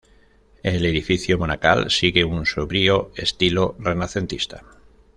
[0.63, 4.63] El edificio monacal sigue un sobrio estilo renacentista.